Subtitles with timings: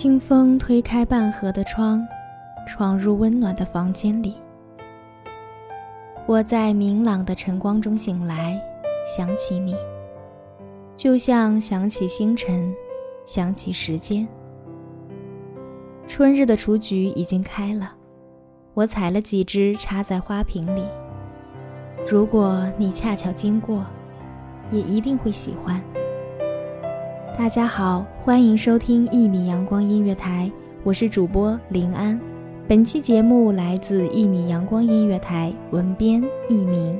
[0.00, 2.06] 清风推开半合的窗，
[2.68, 4.36] 闯入温暖的房间里。
[6.24, 8.56] 我在明朗的晨光中醒来，
[9.04, 9.74] 想起你，
[10.96, 12.72] 就像想起星辰，
[13.26, 14.24] 想起时间。
[16.06, 17.92] 春日的雏菊已经开了，
[18.74, 20.84] 我采了几枝插在花瓶里。
[22.08, 23.84] 如果你恰巧经过，
[24.70, 25.82] 也一定会喜欢。
[27.38, 30.50] 大家好，欢迎收听一米阳光音乐台，
[30.82, 32.20] 我是主播林安。
[32.66, 36.98] 本期节目来自一米阳光音乐台，文编一鸣。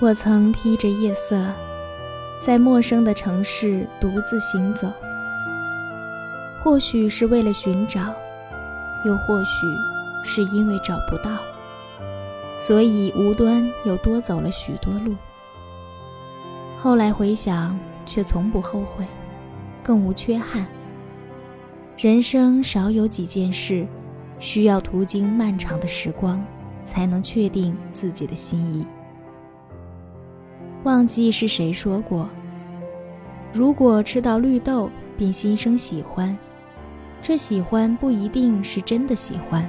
[0.00, 1.38] 我曾披着夜色，
[2.40, 4.90] 在陌生的城市独自行走。
[6.58, 8.14] 或许是为了寻找，
[9.04, 9.66] 又或许
[10.24, 11.36] 是因为找不到，
[12.56, 15.14] 所以无端又多走了许多路。
[16.78, 19.06] 后来回想，却从不后悔，
[19.82, 20.66] 更无缺憾。
[21.98, 23.86] 人生少有几件事，
[24.38, 26.42] 需要途经漫长的时光，
[26.86, 28.86] 才能确定自己的心意。
[30.84, 32.26] 忘记是谁说过
[33.52, 36.36] ：“如果吃到绿豆便心生喜欢，
[37.20, 39.68] 这喜欢不一定是真的喜欢，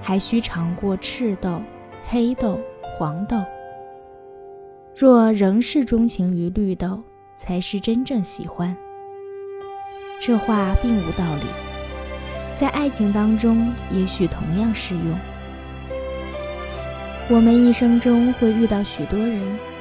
[0.00, 1.60] 还需尝过赤豆、
[2.06, 2.58] 黑豆、
[2.96, 3.36] 黄豆。
[4.96, 7.02] 若仍是钟情于绿豆，
[7.36, 8.74] 才是真正喜欢。”
[10.22, 11.44] 这话并无道理，
[12.58, 15.18] 在爱情当中也许同样适用。
[17.28, 19.73] 我们一生中会遇到许多人。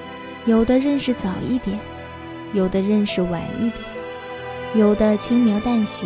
[0.46, 1.80] 有的认识早一点，
[2.52, 3.76] 有的认识晚一点，
[4.76, 6.06] 有的轻描淡写，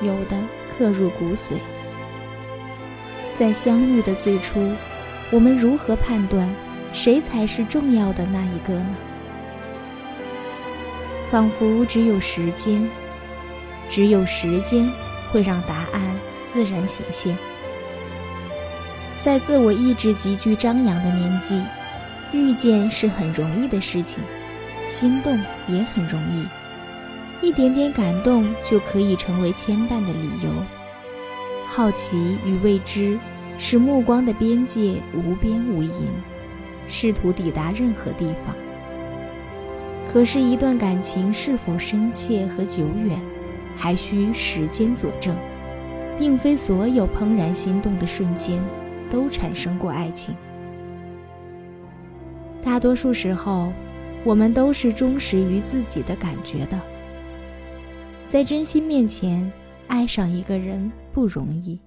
[0.00, 0.36] 有的
[0.70, 1.56] 刻入骨髓。
[3.34, 4.70] 在相遇的最初，
[5.32, 6.48] 我们如何判断
[6.92, 8.96] 谁才是重要的那一个呢？
[11.32, 12.88] 仿佛只有时间，
[13.88, 14.88] 只有时间
[15.32, 16.16] 会让答案
[16.52, 17.36] 自然显现。
[19.20, 21.60] 在自我意志极具张扬的年纪，
[22.32, 24.22] 遇见是很容易的事情，
[24.88, 25.38] 心动
[25.68, 30.50] 也很容易，一点点感动就可以成为牵绊的理由。
[31.66, 33.18] 好奇与未知，
[33.58, 35.90] 使目光的边界无边无垠，
[36.88, 38.54] 试图抵达任何地方。
[40.12, 43.18] 可是，一段感情是否深切和久远，
[43.76, 45.34] 还需时间佐证，
[46.18, 48.62] 并非所有怦然心动的瞬间。
[49.08, 50.34] 都产生过爱情。
[52.66, 53.72] 大多数时候，
[54.24, 56.76] 我们都是忠实于自己的感觉的。
[58.28, 59.48] 在真心面前，
[59.86, 61.80] 爱上一个人不容易，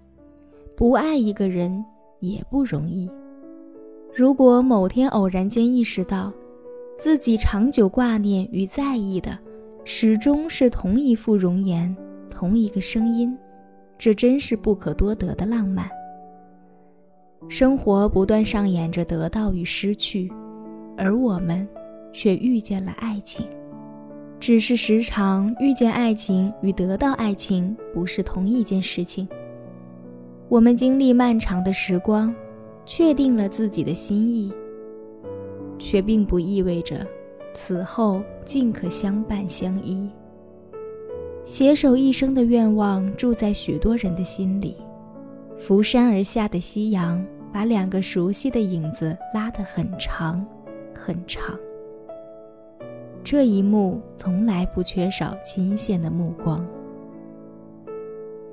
[0.78, 1.84] 不爱一个人
[2.22, 3.12] 也不容易。
[4.16, 6.32] 如果某天偶然间意识到，
[6.98, 9.38] 自己长久挂念与在意的，
[9.84, 11.94] 始终是同一副容颜，
[12.30, 13.38] 同一个声音，
[13.98, 15.90] 这真是不可多得的浪漫。
[17.50, 20.32] 生活不断上演着得到与失去，
[21.00, 21.68] 而我们
[22.14, 23.48] 却遇见了爱情。
[24.40, 29.28] 只是时常遇见爱情与得到爱情不是同一件事情。
[30.48, 32.34] 我们经历漫长的时光，
[32.86, 34.52] 确定了自己的心意，
[35.78, 37.06] 却并不意味着
[37.54, 40.10] 此后尽可相伴相依。
[41.44, 44.78] 携手一生的愿望住在许多人的心里。
[45.58, 50.46] 扶山而下的夕阳，把两个熟悉的影子拉得很长，
[51.00, 51.58] 很长。
[53.24, 56.66] 这一幕从来不缺少惊羡的目光。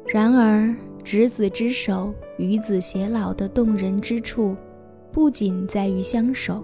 [0.06, 0.72] 然而，
[1.02, 4.54] 执子之手，与子偕老的动人之处，
[5.10, 6.62] 不仅在于相守，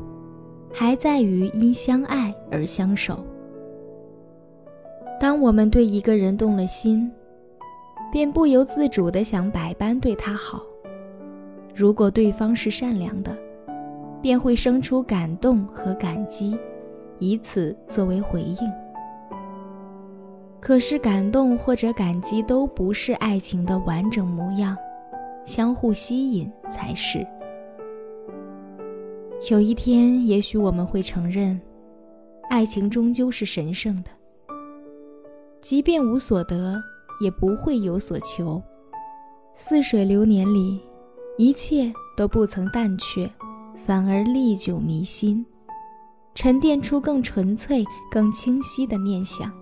[0.73, 3.25] 还在于因相爱而相守。
[5.20, 7.11] 当我们对一个人动了心，
[8.12, 10.62] 便不由自主地想百般对他好。
[11.75, 13.37] 如果对方是善良的，
[14.23, 16.57] 便会生出感动和感激，
[17.19, 18.73] 以此作为回应。
[20.61, 24.77] 可是感动或者感激都不是爱情的完整模样，
[25.45, 27.27] 相互吸引才是。
[29.51, 31.61] 有一天，也许我们会承认，
[32.49, 34.11] 爱情终究是神圣的，
[35.61, 36.81] 即便无所得。
[37.21, 38.61] 也不会有所求。
[39.55, 40.81] 似水流年里，
[41.39, 43.31] 一切都不曾淡却，
[43.75, 45.45] 反而历久弥新，
[46.35, 49.53] 沉淀出更纯粹、更清晰的念想。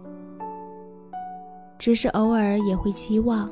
[1.79, 3.51] 只是偶尔也会期望，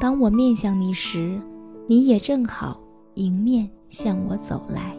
[0.00, 1.40] 当我面向你时，
[1.86, 2.80] 你也正好
[3.14, 4.97] 迎面向我走来。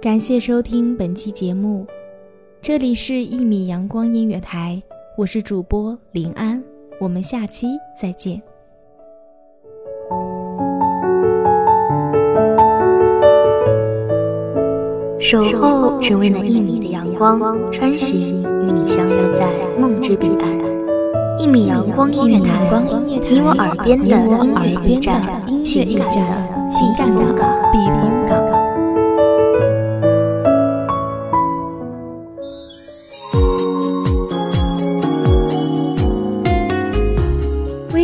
[0.00, 1.84] 感谢收听本期节目，
[2.62, 4.80] 这里是《一米阳光音乐台》，
[5.16, 6.62] 我是主播林安，
[7.00, 7.66] 我们下期
[8.00, 8.40] 再见。
[15.18, 17.40] 守候只为那一米的阳光，
[17.72, 19.48] 穿行与你相约在
[19.80, 21.40] 梦之彼岸。
[21.40, 22.70] 一米阳光音乐台，
[23.04, 25.20] 你我耳边的音乐驿站，
[25.64, 27.20] 情感的情感的
[27.72, 28.27] 避风港。